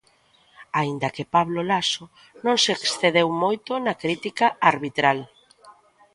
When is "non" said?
2.45-2.57